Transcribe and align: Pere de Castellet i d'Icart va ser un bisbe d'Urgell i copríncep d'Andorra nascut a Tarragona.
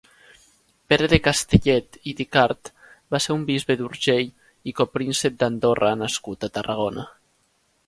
Pere 0.93 1.09
de 1.11 1.19
Castellet 1.27 1.99
i 2.11 2.13
d'Icart 2.21 2.71
va 3.15 3.21
ser 3.27 3.37
un 3.37 3.45
bisbe 3.51 3.77
d'Urgell 3.83 4.33
i 4.73 4.75
copríncep 4.81 5.39
d'Andorra 5.45 5.95
nascut 6.03 6.49
a 6.49 6.53
Tarragona. 6.59 7.09